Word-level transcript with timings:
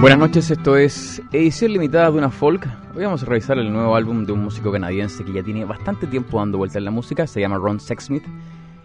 Buenas 0.00 0.18
noches, 0.18 0.50
esto 0.50 0.76
es 0.76 1.22
edición 1.32 1.72
limitada 1.72 2.10
de 2.10 2.18
una 2.18 2.30
folk. 2.30 2.68
Hoy 2.94 3.04
vamos 3.04 3.22
a 3.22 3.26
revisar 3.26 3.58
el 3.58 3.72
nuevo 3.72 3.96
álbum 3.96 4.26
de 4.26 4.32
un 4.32 4.44
músico 4.44 4.70
canadiense 4.70 5.24
que 5.24 5.32
ya 5.32 5.42
tiene 5.42 5.64
bastante 5.64 6.06
tiempo 6.06 6.38
dando 6.38 6.58
vuelta 6.58 6.78
en 6.78 6.84
la 6.84 6.90
música, 6.90 7.26
se 7.26 7.40
llama 7.40 7.56
Ron 7.56 7.80
Sexsmith. 7.80 8.24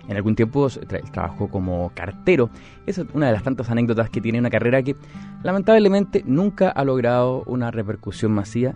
En 0.08 0.16
algún 0.16 0.36
tiempo 0.36 0.70
trabajó 1.12 1.50
como 1.50 1.92
cartero. 1.94 2.50
Esa 2.86 3.02
es 3.02 3.08
una 3.14 3.28
de 3.28 3.34
las 3.34 3.44
tantas 3.44 3.70
anécdotas 3.70 4.10
que 4.10 4.22
tiene 4.22 4.40
una 4.40 4.50
carrera 4.50 4.82
que 4.82 4.96
lamentablemente 5.44 6.24
nunca 6.26 6.70
ha 6.70 6.84
logrado 6.86 7.44
una 7.46 7.72
repercusión 7.72 8.32
masiva, 8.32 8.76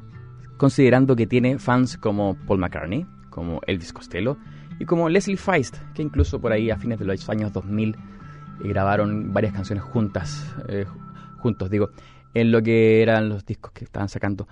considerando 0.58 1.16
que 1.16 1.28
tiene 1.28 1.58
fans 1.58 1.98
como 1.98 2.36
Paul 2.46 2.60
McCartney, 2.60 3.06
como 3.30 3.62
Elvis 3.66 3.94
Costello 3.94 4.38
y 4.78 4.86
como 4.86 5.08
Leslie 5.08 5.38
Feist, 5.38 5.78
que 5.94 6.02
incluso 6.02 6.40
por 6.40 6.52
ahí 6.52 6.70
a 6.70 6.78
fines 6.78 7.00
de 7.00 7.06
los 7.06 7.30
años 7.30 7.54
2000 7.54 7.96
eh, 7.96 8.68
grabaron 8.68 9.34
varias 9.34 9.54
canciones 9.54 9.84
juntas, 9.86 10.54
eh, 10.68 10.86
juntos 11.38 11.70
digo, 11.70 11.90
en 12.36 12.52
lo 12.52 12.62
que 12.62 13.02
eran 13.02 13.30
los 13.30 13.46
discos 13.46 13.72
que 13.72 13.86
estaban 13.86 14.10
sacando 14.10 14.48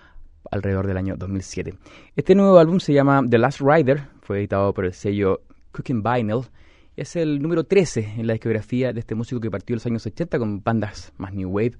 alrededor 0.50 0.88
del 0.88 0.98
año 0.98 1.16
2007. 1.18 1.76
Este 2.16 2.34
nuevo 2.34 2.58
álbum 2.58 2.80
se 2.80 2.94
llama 2.94 3.22
The 3.30 3.38
Last 3.38 3.62
Rider, 3.62 4.08
fue 4.22 4.40
editado 4.40 4.74
por 4.74 4.86
el 4.86 4.94
sello 4.94 5.42
Cooking 5.74 6.02
Vinyl. 6.02 6.42
Es 6.96 7.16
el 7.16 7.42
número 7.42 7.66
13 7.66 8.16
en 8.18 8.28
la 8.28 8.34
discografía 8.34 8.94
de 8.94 9.00
este 9.00 9.16
músico 9.16 9.42
que 9.42 9.52
partió 9.52 9.74
en 9.74 9.78
los 9.78 9.86
años 9.86 10.06
80 10.06 10.40
con 10.40 10.64
bandas 10.64 11.12
más 11.18 11.34
New 11.34 11.50
Wave 11.50 11.74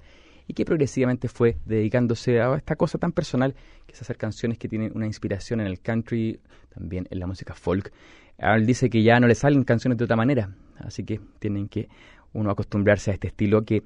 y 0.46 0.52
que 0.52 0.66
progresivamente 0.66 1.28
fue 1.28 1.56
dedicándose 1.64 2.40
a 2.40 2.54
esta 2.54 2.76
cosa 2.76 2.98
tan 2.98 3.12
personal 3.12 3.54
que 3.86 3.94
es 3.94 4.02
hacer 4.02 4.18
canciones 4.18 4.58
que 4.58 4.68
tienen 4.68 4.92
una 4.94 5.06
inspiración 5.06 5.60
en 5.60 5.68
el 5.68 5.80
country, 5.80 6.38
también 6.74 7.08
en 7.10 7.18
la 7.18 7.26
música 7.26 7.54
folk. 7.54 7.92
Ahora 8.38 8.56
él 8.56 8.66
dice 8.66 8.90
que 8.90 9.02
ya 9.02 9.18
no 9.20 9.26
le 9.26 9.36
salen 9.36 9.64
canciones 9.64 9.96
de 9.96 10.04
otra 10.04 10.16
manera, 10.16 10.54
así 10.80 11.02
que 11.04 11.18
tienen 11.38 11.68
que 11.68 11.88
uno 12.34 12.50
acostumbrarse 12.50 13.12
a 13.12 13.14
este 13.14 13.28
estilo 13.28 13.64
que 13.64 13.84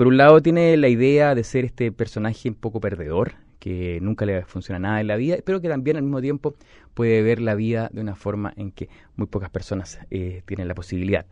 por 0.00 0.06
un 0.06 0.16
lado 0.16 0.40
tiene 0.40 0.78
la 0.78 0.88
idea 0.88 1.34
de 1.34 1.44
ser 1.44 1.66
este 1.66 1.92
personaje 1.92 2.48
un 2.48 2.54
poco 2.54 2.80
perdedor, 2.80 3.34
que 3.58 3.98
nunca 4.00 4.24
le 4.24 4.46
funciona 4.46 4.78
nada 4.78 5.02
en 5.02 5.06
la 5.06 5.16
vida, 5.16 5.36
pero 5.44 5.60
que 5.60 5.68
también 5.68 5.98
al 5.98 6.04
mismo 6.04 6.22
tiempo 6.22 6.54
puede 6.94 7.20
ver 7.20 7.38
la 7.38 7.54
vida 7.54 7.90
de 7.92 8.00
una 8.00 8.14
forma 8.14 8.54
en 8.56 8.70
que 8.72 8.88
muy 9.16 9.26
pocas 9.26 9.50
personas 9.50 10.00
eh, 10.10 10.40
tienen 10.46 10.68
la 10.68 10.74
posibilidad. 10.74 11.26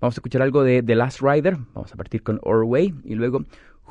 Vamos 0.00 0.14
a 0.14 0.20
escuchar 0.20 0.40
algo 0.40 0.62
de 0.62 0.82
The 0.82 0.94
Last 0.94 1.20
Rider, 1.20 1.58
vamos 1.74 1.92
a 1.92 1.96
partir 1.96 2.22
con 2.22 2.40
Our 2.42 2.64
Way 2.64 2.94
y 3.04 3.16
luego 3.16 3.44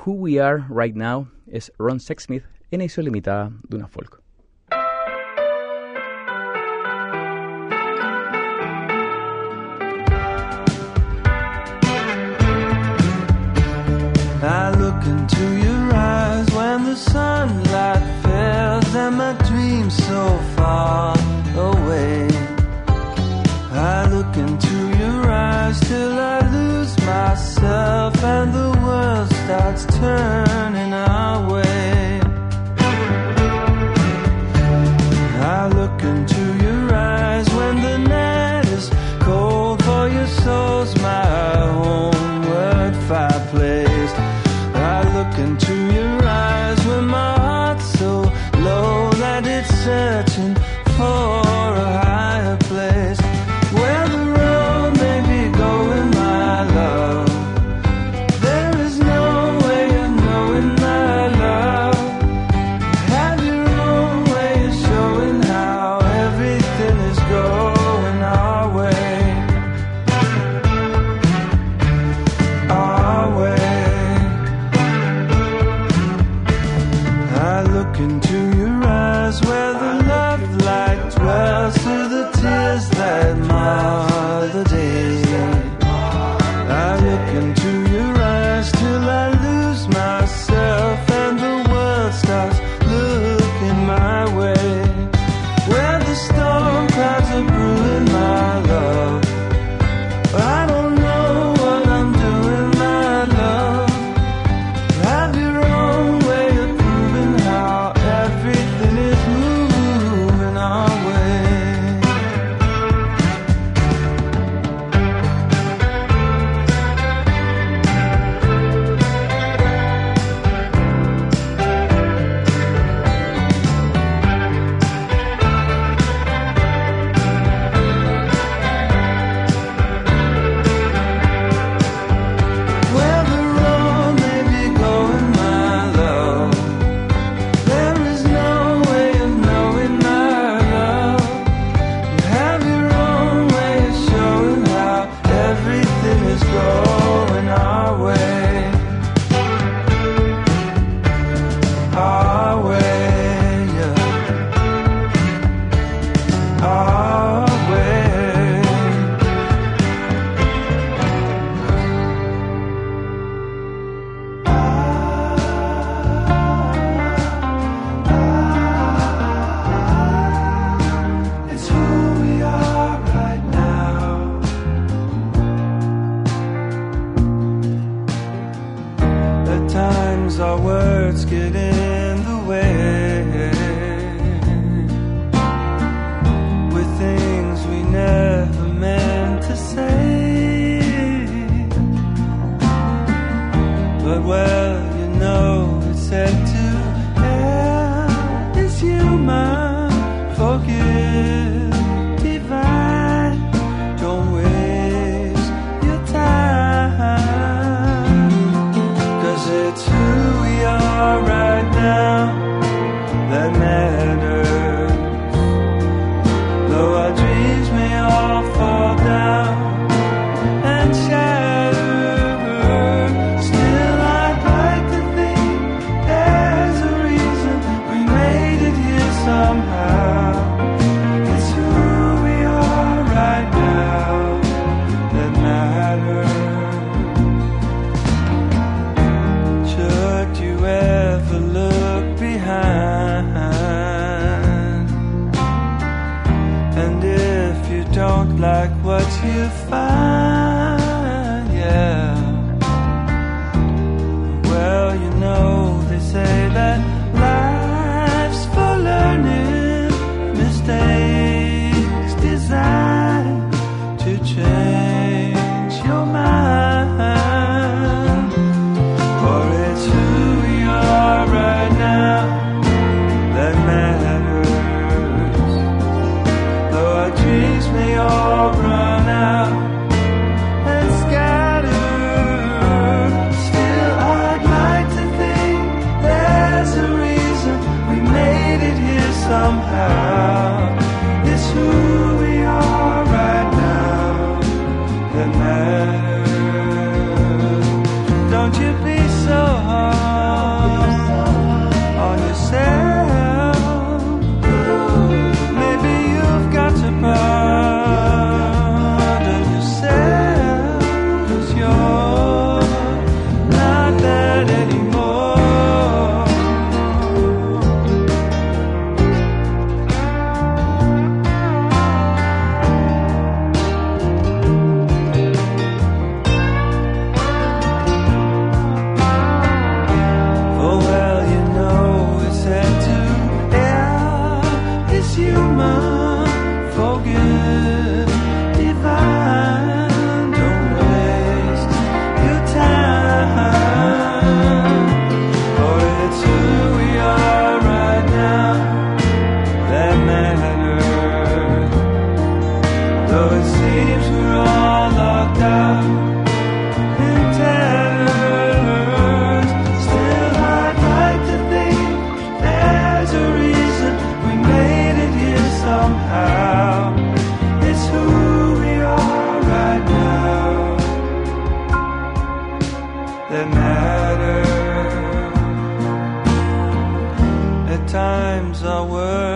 Who 0.03 0.13
We 0.13 0.41
Are 0.41 0.63
Right 0.75 0.95
Now 0.95 1.27
es 1.45 1.71
Ron 1.77 1.99
Sexsmith 1.99 2.45
en 2.71 2.81
edición 2.81 3.05
limitada 3.05 3.51
de 3.69 3.75
una 3.77 3.87
folk. 3.87 4.24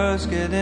first 0.09 0.31
get 0.31 0.51
in. 0.51 0.58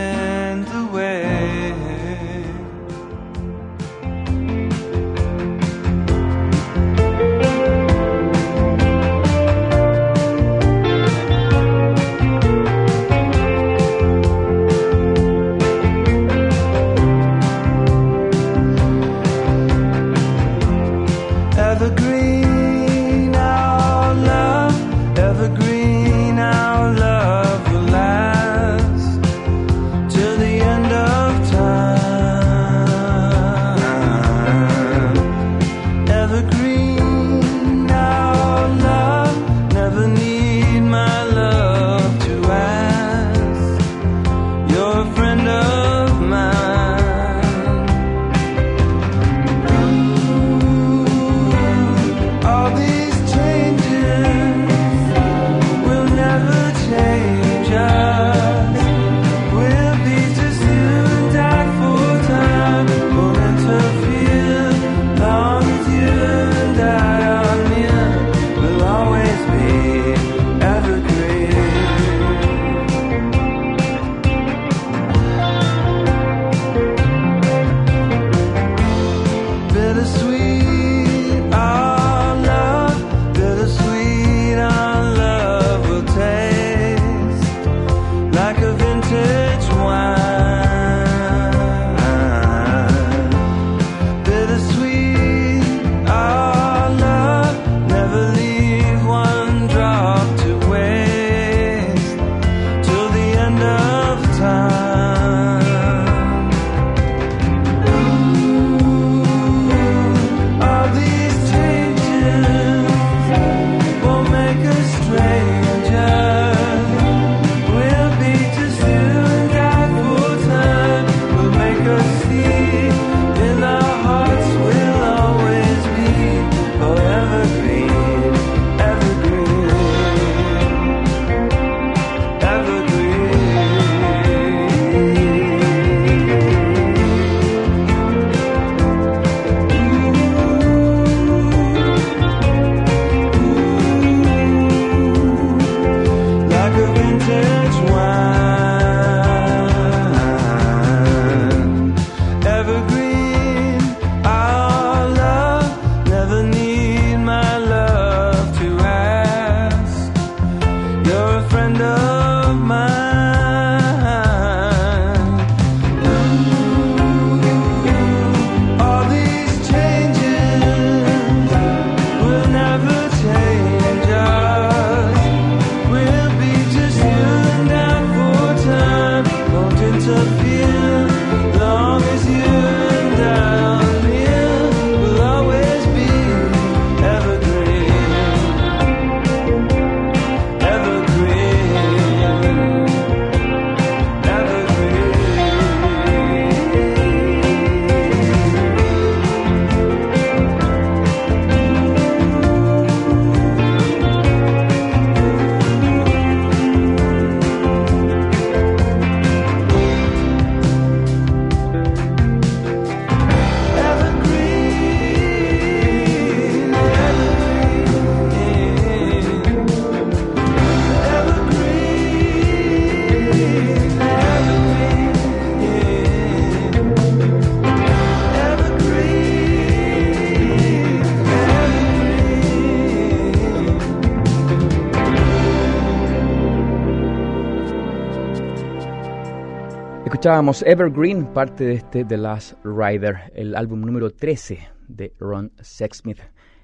Escuchábamos 240.04 240.62
Evergreen, 240.62 241.26
parte 241.34 241.64
de 241.64 241.74
este 241.74 242.04
The 242.04 242.16
Last 242.16 242.54
Rider, 242.64 243.30
el 243.34 243.54
álbum 243.54 243.80
número 243.82 244.10
13 244.10 244.68
de 244.88 245.12
Ron 245.18 245.52
Sexsmith, 245.60 246.20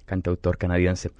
cantautor 0.06 0.56
canadiense. 0.56 1.10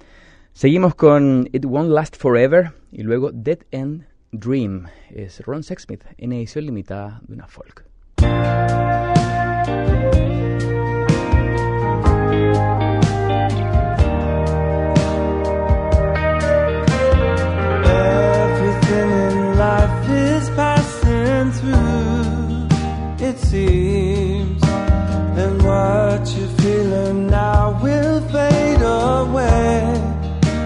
Seguimos 0.53 0.95
con 0.95 1.47
It 1.51 1.65
Won't 1.65 1.91
Last 1.91 2.17
Forever 2.17 2.71
y 2.91 3.03
luego 3.03 3.31
Dead 3.31 3.59
End 3.71 4.07
Dream. 4.31 4.87
Es 5.09 5.41
Ron 5.45 5.63
Sexsmith 5.63 6.03
en 6.17 6.33
edición 6.33 6.65
limitada 6.65 7.21
de 7.27 7.33
una 7.33 7.47
folk. 7.47 7.85
it 23.35 23.39
seems. 23.39 24.63
And 24.63 25.61
what 25.63 26.21
you're 26.35 26.55
feeling 26.61 27.27
now 27.27 27.79
will 27.83 28.21
fade 28.29 28.81
away 28.81 29.83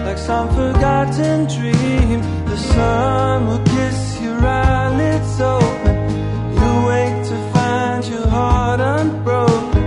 like 0.06 0.18
some 0.18 0.48
forgotten 0.48 1.46
dream. 1.46 2.20
The 2.46 2.56
sun 2.56 3.46
will 3.48 3.64
kiss 3.64 4.20
your 4.22 4.38
eyelids 4.46 5.40
open. 5.40 5.96
You 6.58 6.72
wake 6.90 7.18
to 7.30 7.36
find 7.52 8.04
your 8.06 8.26
heart 8.28 8.80
unbroken. 8.80 9.84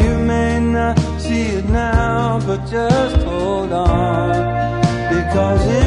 You 0.00 0.18
may 0.18 0.60
not 0.60 0.98
see 1.20 1.46
it 1.58 1.68
now, 1.68 2.40
but 2.46 2.60
just 2.68 3.16
hold 3.24 3.72
on 3.72 4.80
because 5.08 5.66
it. 5.66 5.85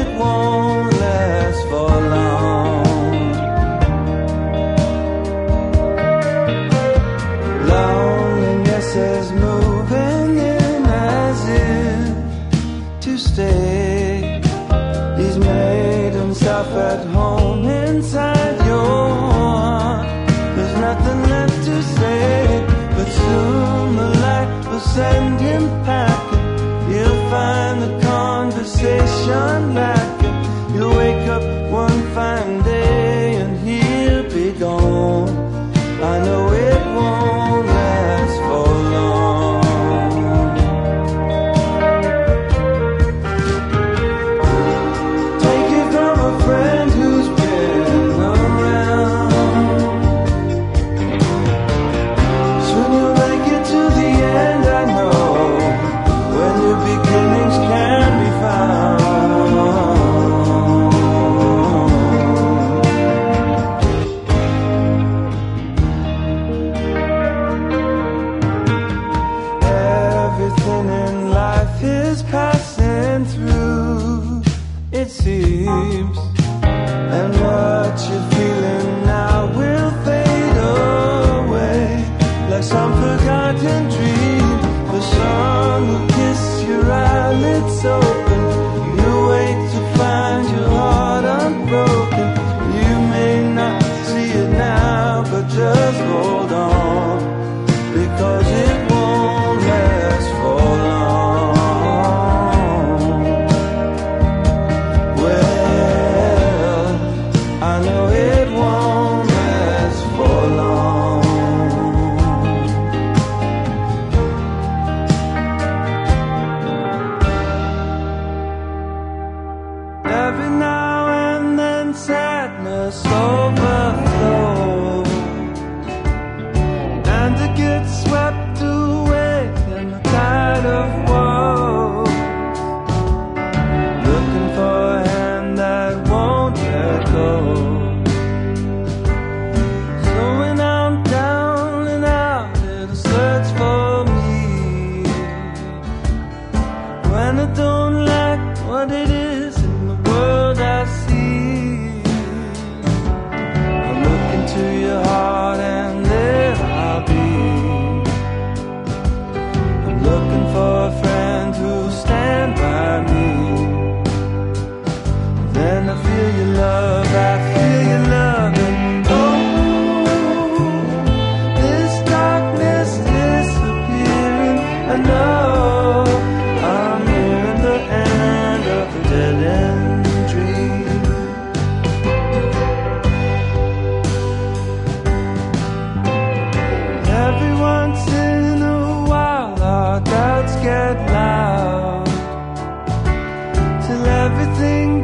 Till 193.90 194.06
everything 194.06 194.99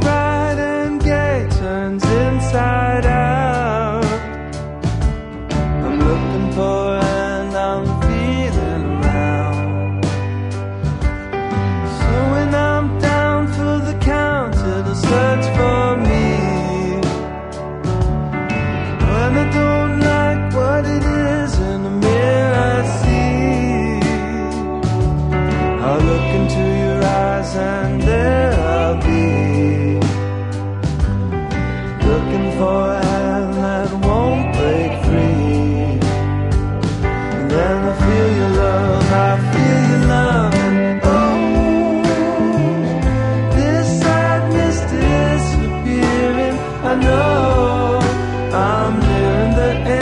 I'm 48.69 48.99
nearing 48.99 49.55
the 49.55 49.71
end 49.93 49.96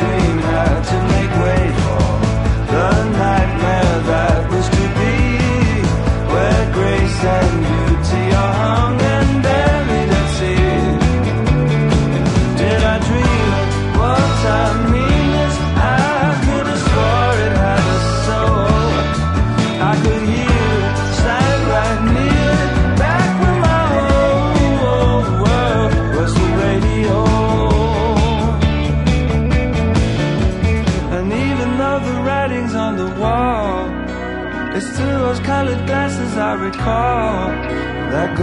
dream. 0.00 0.29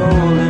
rolling. 0.08 0.47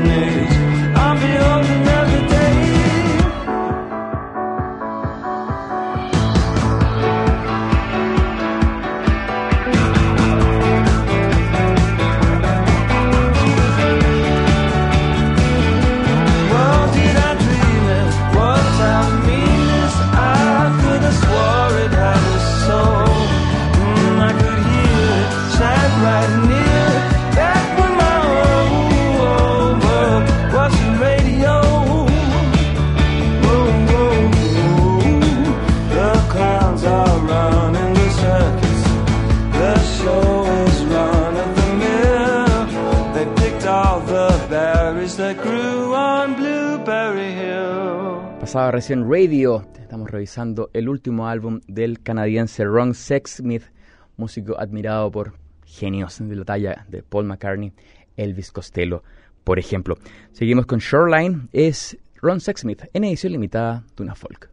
Radio. 48.90 49.68
Estamos 49.82 50.10
revisando 50.10 50.70
el 50.72 50.88
último 50.88 51.28
álbum 51.28 51.60
del 51.68 52.02
canadiense 52.02 52.64
Ron 52.64 52.94
Sexsmith, 52.94 53.64
músico 54.16 54.58
admirado 54.58 55.12
por 55.12 55.34
genios 55.66 56.20
de 56.20 56.34
la 56.34 56.46
talla 56.46 56.86
de 56.88 57.04
Paul 57.04 57.26
McCartney, 57.26 57.74
Elvis 58.16 58.50
Costello, 58.50 59.04
por 59.44 59.60
ejemplo. 59.60 59.98
Seguimos 60.32 60.68
con 60.68 60.80
Shoreline, 60.80 61.50
es 61.52 61.98
Ron 62.22 62.40
Sexsmith 62.40 62.84
en 62.94 63.04
edición 63.04 63.34
limitada 63.34 63.84
de 63.98 64.04
una 64.04 64.16
folk. 64.16 64.50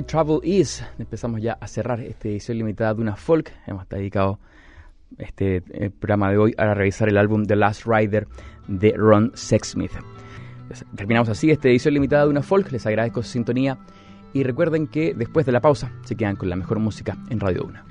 Only 0.00 0.06
Trouble 0.06 0.40
Is 0.42 0.82
empezamos 0.98 1.42
ya 1.42 1.58
a 1.60 1.66
cerrar 1.66 2.00
esta 2.00 2.28
edición 2.28 2.56
limitada 2.56 2.94
de 2.94 3.02
una 3.02 3.16
folk. 3.16 3.52
Hemos 3.66 3.86
dedicado 3.86 4.38
este 5.18 5.62
eh, 5.72 5.90
programa 5.90 6.30
de 6.30 6.38
hoy 6.38 6.54
a 6.56 6.72
revisar 6.72 7.10
el 7.10 7.18
álbum 7.18 7.44
The 7.44 7.56
Last 7.56 7.84
Rider 7.84 8.26
de 8.66 8.94
Ron 8.96 9.30
Sexsmith. 9.34 9.92
Pues, 10.68 10.86
Terminamos 10.96 11.28
así 11.28 11.50
esta 11.50 11.68
edición 11.68 11.92
limitada 11.92 12.24
de 12.24 12.30
una 12.30 12.42
folk. 12.42 12.72
Les 12.72 12.86
agradezco 12.86 13.22
su 13.22 13.28
sintonía 13.32 13.78
y 14.32 14.42
recuerden 14.42 14.86
que 14.86 15.12
después 15.12 15.44
de 15.44 15.52
la 15.52 15.60
pausa 15.60 15.92
se 16.04 16.16
quedan 16.16 16.36
con 16.36 16.48
la 16.48 16.56
mejor 16.56 16.78
música 16.78 17.18
en 17.28 17.38
Radio 17.38 17.64
1. 17.64 17.89